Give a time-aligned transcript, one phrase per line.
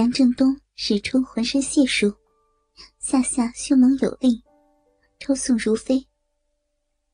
[0.00, 2.16] 梁振东使出浑身解数，
[2.98, 4.42] 下下凶猛有力，
[5.18, 6.08] 抽送如飞。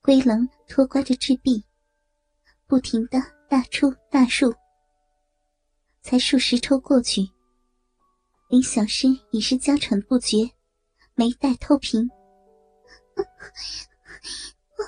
[0.00, 1.64] 龟棱拖刮着赤壁，
[2.66, 4.52] 不停的大出大入。
[6.02, 7.30] 才数十抽过去，
[8.48, 10.38] 林小诗已是娇喘不绝，
[11.14, 12.10] 眉黛透屏。
[14.76, 14.84] 我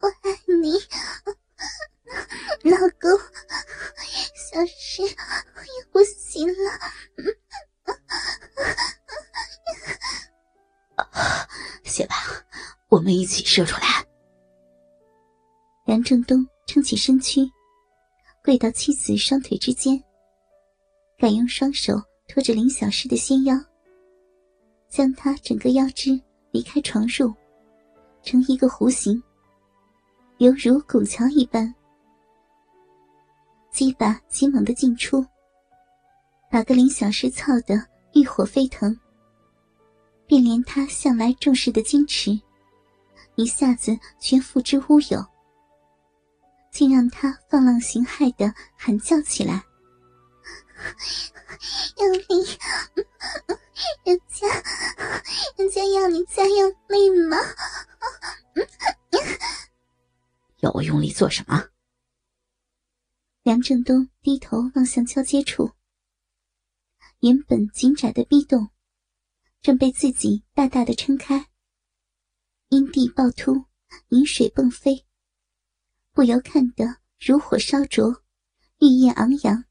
[0.00, 0.72] 我爱你，
[2.68, 3.08] 老公，
[4.52, 6.54] 小诗也不行了。
[11.84, 12.14] 写吧，
[12.90, 13.86] 我们一起射出来。
[15.86, 17.50] 梁正东撑起身躯。
[18.44, 20.02] 跪到妻子双腿之间，
[21.16, 21.94] 改用双手
[22.26, 23.56] 托着林小诗的纤腰，
[24.88, 27.32] 将她整个腰肢离开床褥，
[28.24, 29.22] 成一个弧形，
[30.38, 31.72] 犹如拱桥一般。
[33.72, 35.26] 鸡巴急猛的进出，
[36.50, 37.74] 把个林小诗操得
[38.12, 38.94] 欲火飞腾，
[40.26, 42.38] 便连他向来重视的矜持，
[43.34, 45.24] 一下子全付之乌有。
[46.70, 49.62] 竟让他放浪形骸的喊叫起来
[51.98, 52.58] ：“用力！
[54.04, 54.46] 人家，
[55.56, 57.36] 人家要你再用力吗？
[60.60, 61.64] 要我用力做什么？”
[63.44, 65.72] 梁振东低头望向交接处，
[67.18, 68.70] 原本紧窄的壁洞，
[69.60, 71.50] 正被自己大大的撑开，
[72.68, 73.66] 阴蒂暴突，
[74.10, 75.04] 饮水迸飞。
[76.12, 78.22] 不由看得如火烧灼，
[78.78, 79.64] 欲焰昂扬。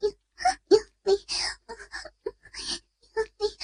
[0.00, 0.12] 用
[0.68, 1.26] 用力，
[3.16, 3.58] 用力，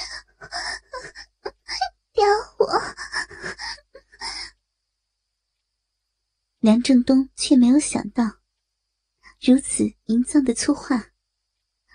[2.13, 2.25] 吊
[2.59, 2.67] 我！
[6.62, 8.22] 梁正东却没有想到，
[9.41, 11.10] 如此淫脏的粗话，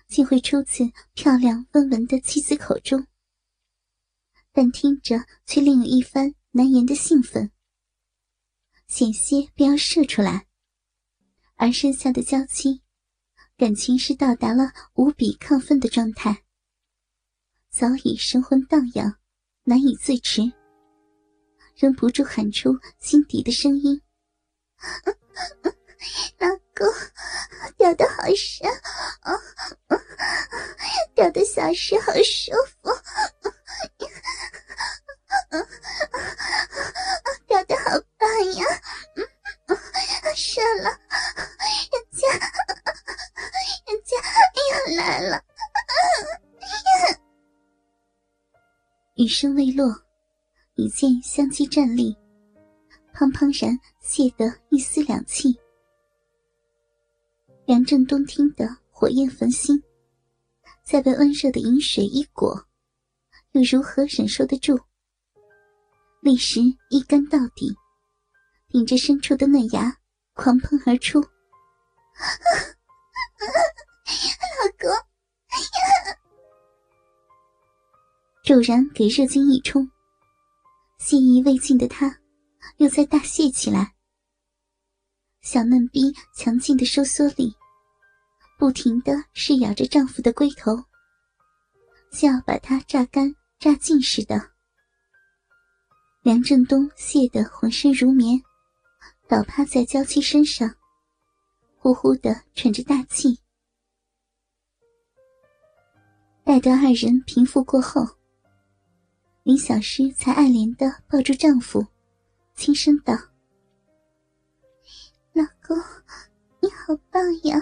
[0.09, 3.07] 竟会出自漂亮温文的妻子口中。
[4.51, 7.49] 但听着，却另有一番难言的兴奋。
[8.87, 10.47] 险些便要射出来，
[11.55, 12.81] 而剩下的娇妻，
[13.55, 16.43] 感情是到达了无比亢奋的状态，
[17.69, 19.17] 早已神魂荡漾，
[19.63, 20.41] 难以自持，
[21.77, 24.01] 忍不住喊出心底的声音
[26.39, 26.87] ：“老公，
[27.77, 28.69] 掉的好深，
[31.15, 32.51] 掉的小时好舒
[32.81, 32.89] 服，
[37.47, 38.65] 掉的好棒呀，
[39.15, 39.75] 嗯
[40.35, 40.89] 射了，
[41.91, 42.27] 人家，
[43.87, 44.15] 人家
[44.87, 45.43] 又来了。
[49.15, 49.91] 雨声未落，
[50.75, 52.15] 一剑相击站立。
[53.17, 55.57] 砰砰然泄得一丝凉气。
[57.65, 59.81] 梁振东听得火焰焚心，
[60.83, 62.63] 再被温热的饮水一裹，
[63.53, 64.79] 又如何忍受得住？
[66.21, 66.61] 立时
[66.91, 67.75] 一干到底，
[68.69, 69.97] 顶着深处的嫩芽
[70.33, 71.19] 狂喷而出。
[74.59, 74.91] 老公。
[78.43, 79.89] 骤然给热精一冲，
[80.99, 82.15] 心意未尽的他，
[82.75, 83.93] 又在大泄起来。
[85.41, 87.55] 小嫩逼强劲的收缩力，
[88.59, 90.75] 不停的是咬着丈夫的龟头，
[92.11, 94.51] 像要把它榨干榨尽似的。
[96.21, 98.41] 梁振东泄得浑身如棉，
[99.29, 100.69] 倒趴在娇妻身上，
[101.77, 103.39] 呼呼的喘着大气。
[106.43, 108.05] 待得二人平复过后。
[109.43, 111.85] 林小诗才爱怜的抱住丈夫，
[112.57, 113.13] 轻声道
[115.31, 115.77] ：“老公，
[116.59, 117.55] 你好棒呀！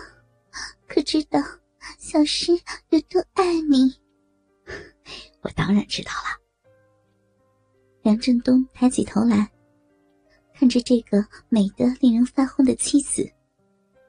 [0.87, 1.37] 可知道
[1.99, 2.53] 小诗
[2.89, 3.93] 有多爱你？”
[5.43, 6.41] 我当然知道了。
[8.03, 9.51] 梁振东抬起头来，
[10.53, 13.29] 看着这个美得令人发昏的妻子，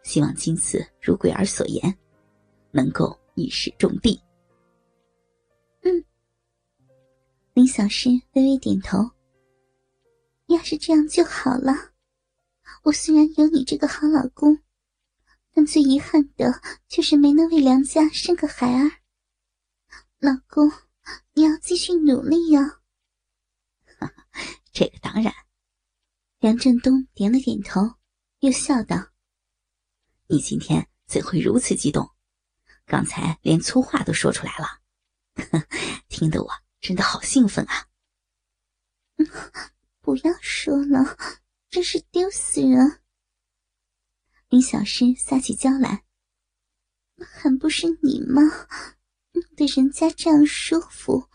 [0.05, 1.99] 希望今次如鬼儿所言，
[2.71, 4.23] 能够一矢中的。
[7.55, 9.16] 林小诗微微点头。
[10.69, 11.93] 是这样就好了。
[12.83, 14.65] 我虽然有你这个好老公，
[15.53, 18.91] 但最遗憾的就是没能为梁家生个孩儿。
[20.19, 20.73] 老公，
[21.35, 22.81] 你要继续努力呀。
[24.73, 25.33] 这个当然。
[26.41, 27.95] 梁振东点了点头，
[28.41, 29.13] 又笑道
[30.27, 32.11] ：“你今天怎会如此激动？
[32.87, 34.81] 刚才连粗话都说出来了，
[36.11, 36.51] 听得我……”
[36.83, 37.87] 真的好兴奋啊！
[40.07, 41.19] 不要说了，
[41.69, 43.03] 真是丢死人。
[44.49, 46.05] 林小诗撒起娇来，
[47.19, 48.41] 还不是你吗？
[49.33, 51.29] 弄得人家这样舒服，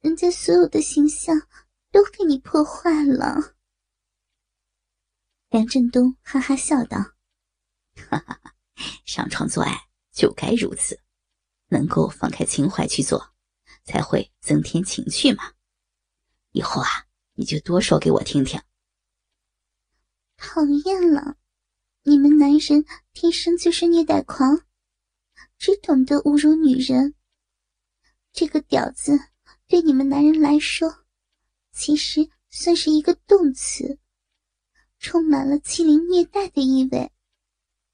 [0.00, 1.48] 人家所有的形象
[1.90, 3.54] 都给你破坏了。
[5.48, 6.98] 梁振东哈哈笑道
[7.96, 8.54] ：“哈哈，
[9.06, 11.00] 上床做爱就该如此，
[11.68, 13.32] 能够放开情怀去做，
[13.82, 15.54] 才会增添情趣嘛。
[16.50, 17.03] 以后啊，
[17.34, 18.60] 你就多说给我听听。”
[20.36, 21.36] 讨厌了，
[22.02, 24.64] 你们男人天生就是虐待狂，
[25.58, 27.14] 只懂得侮辱女人。
[28.32, 29.18] 这个“屌”字
[29.68, 31.04] 对你们男人来说，
[31.72, 33.98] 其实算是一个动词。
[34.98, 37.12] 充满了欺凌虐待的意味，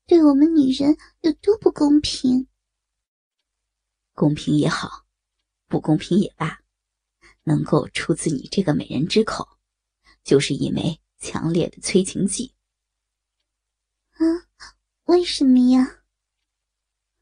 [0.07, 2.47] 对我们女人有多不公平？
[4.13, 5.05] 公平也好，
[5.67, 6.61] 不公平也罢，
[7.45, 9.49] 能够出自你这个美人之口，
[10.23, 12.55] 就是一枚强烈的催情剂。
[14.13, 14.21] 啊，
[15.05, 16.03] 为什么呀？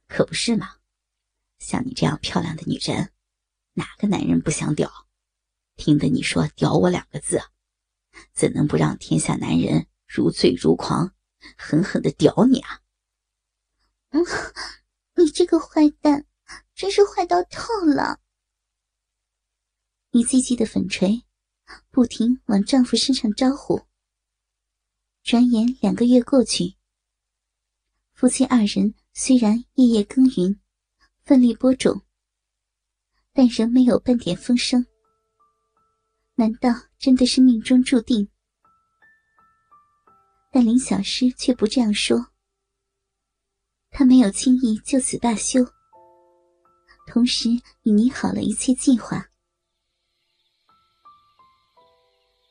[0.06, 0.76] 可不是嘛，
[1.58, 3.12] 像你这样漂亮的女人，
[3.74, 5.06] 哪个男人不想屌？
[5.76, 7.40] 听得你说“屌我”两个字。
[8.32, 11.14] 怎能不让天下男人如醉如狂，
[11.56, 12.80] 狠狠的屌你啊！
[14.10, 14.24] 嗯，
[15.14, 16.26] 你这个坏蛋，
[16.74, 18.18] 真是坏到透了！
[20.18, 21.22] 一记记的粉锤，
[21.92, 23.80] 不停往丈夫身上招呼。
[25.22, 26.74] 转眼两个月过去，
[28.14, 30.58] 夫妻二人虽然夜夜耕耘，
[31.22, 32.02] 奋力播种，
[33.32, 34.84] 但仍没有半点风声。
[36.34, 38.28] 难道真的是命中注定？
[40.50, 42.32] 但林小诗却不这样说。
[43.90, 45.64] 她没有轻易就此罢休，
[47.06, 47.50] 同时
[47.84, 49.24] 已拟好了一切计划。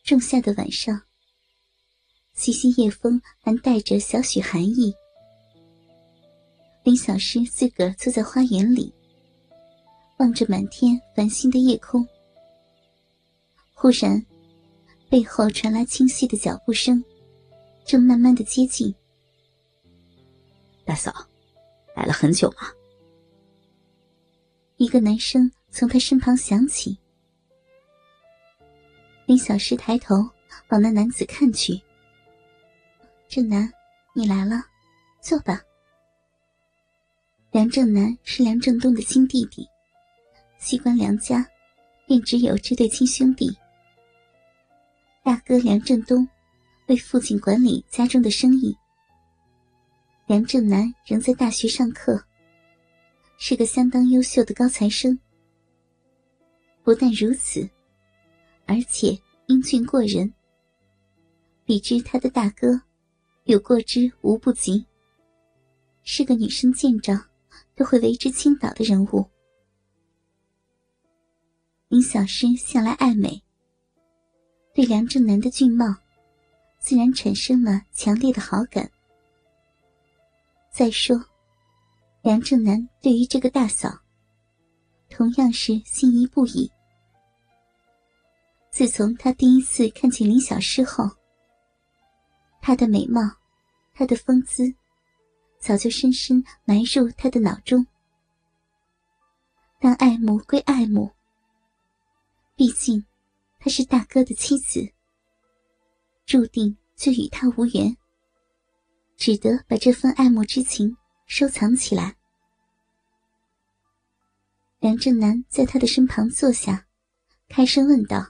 [0.07, 1.01] 仲夏的晚上，
[2.33, 4.95] 习习夜风还带着小许寒意。
[6.85, 8.93] 林小诗自个儿坐在花园里，
[10.19, 12.07] 望着满天繁星的夜空。
[13.73, 14.25] 忽然，
[15.09, 17.03] 背后传来清晰的脚步声，
[17.85, 18.95] 正慢慢的接近。
[20.85, 21.13] 大嫂，
[21.97, 22.71] 来了很久吗？
[24.77, 26.97] 一个男声从他身旁响起。
[29.27, 30.15] 林小诗抬头
[30.69, 31.77] 往那男子看去。
[33.27, 33.69] 正南，
[34.13, 34.63] 你来了，
[35.19, 35.61] 坐吧。
[37.51, 39.67] 梁正南是梁正东的亲弟弟，
[40.57, 41.45] 西关梁家，
[42.05, 43.53] 便只有这对亲兄弟。
[45.23, 46.25] 大哥梁振东
[46.85, 48.73] 为父亲管理家中的生意，
[50.25, 52.23] 梁正南仍在大学上课，
[53.37, 55.19] 是个相当优秀的高材生。
[56.81, 57.69] 不但如此，
[58.67, 59.17] 而且
[59.47, 60.31] 英俊过人，
[61.63, 62.81] 比之他的大哥，
[63.45, 64.85] 有过之无不及。
[66.03, 67.17] 是个女生见着
[67.75, 69.25] 都会为之倾倒的人物。
[71.87, 73.41] 林小诗向来爱美。
[74.73, 75.95] 对梁正南的俊貌，
[76.77, 78.91] 自然产生了强烈的好感。
[80.71, 81.19] 再说，
[82.21, 83.89] 梁正南对于这个大嫂，
[85.09, 86.71] 同样是心仪不已。
[88.77, 91.09] 自从他第一次看见林小诗后，
[92.61, 93.21] 她的美貌，
[93.91, 94.71] 她的风姿，
[95.57, 97.83] 早就深深埋入他的脑中。
[99.79, 101.11] 但爱慕归爱慕，
[102.55, 103.03] 毕竟。
[103.57, 104.87] 她是大哥的妻子，
[106.27, 107.97] 注定就与他无缘，
[109.17, 112.15] 只得把这份爱慕之情收藏起来。
[114.77, 116.85] 梁正南在他的身旁坐下，
[117.49, 118.23] 开声问道：“，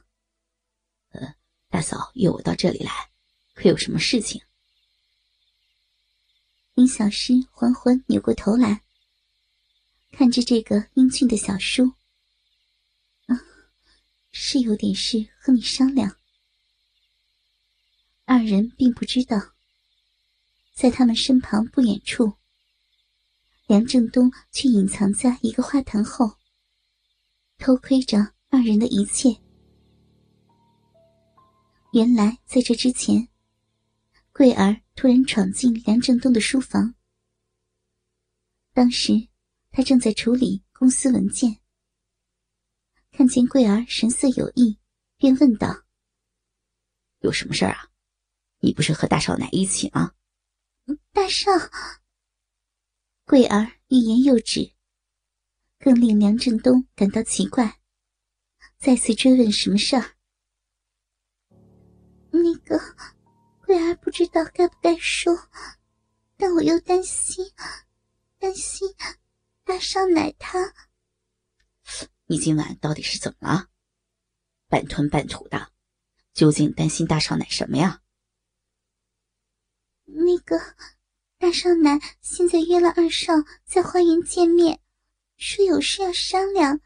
[1.77, 2.91] 大嫂约我到这里来，
[3.53, 4.41] 可有什么事情？”
[6.73, 8.81] 林小诗缓缓扭过头来，
[10.11, 11.93] 看着这个英俊的小叔。
[14.31, 16.17] 是有点事和你商量。
[18.25, 19.53] 二人并不知道，
[20.73, 22.33] 在他们身旁不远处，
[23.67, 26.37] 梁正东却隐藏在一个花坛后，
[27.59, 29.39] 偷窥着二人的一切。
[31.93, 33.29] 原来在这之前，
[34.33, 36.93] 桂儿突然闯进梁振东的书房，
[38.73, 39.29] 当时
[39.71, 41.59] 他正在处理公司文件。
[43.11, 44.77] 看见桂儿神色有异，
[45.15, 45.85] 便问道
[47.21, 47.89] ：“有什么事儿啊？
[48.59, 50.13] 你不是和大少奶一起吗？”
[51.13, 51.49] 大少，
[53.23, 54.73] 桂儿欲言又止，
[55.79, 57.79] 更令梁振东感到奇怪，
[58.77, 60.16] 再次追问什么事儿。
[62.37, 62.79] 那个
[63.65, 65.35] 桂儿不知道该不该说，
[66.37, 67.45] 但我又担心，
[68.39, 68.87] 担心
[69.63, 70.73] 大少奶他。
[72.27, 73.67] 你今晚到底是怎么了？
[74.69, 75.71] 半吞半吐的，
[76.33, 78.01] 究竟担心大少奶什么呀？
[80.03, 80.57] 那个
[81.37, 83.33] 大少奶现在约了二少
[83.65, 84.79] 在花园见面，
[85.37, 86.79] 说有事要商量，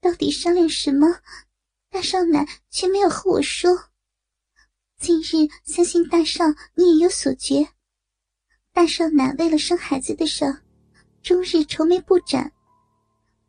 [0.00, 1.20] 到底商量什么？
[1.90, 3.90] 大少奶却没有和我说。
[4.98, 7.68] 近日相信大少你也有所觉，
[8.72, 10.62] 大少奶为了生孩子的事，
[11.22, 12.52] 终日愁眉不展，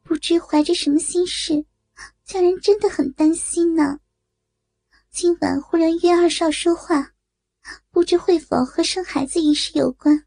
[0.03, 1.65] 不知怀着什么心事，
[2.25, 3.99] 叫人真的很担心呢。
[5.09, 7.13] 今晚忽然约二少说话。
[7.91, 10.25] 不知会否和生孩子一事有关？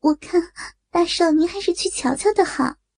[0.00, 0.52] 我看
[0.90, 2.77] 大少，您还是去瞧瞧的好。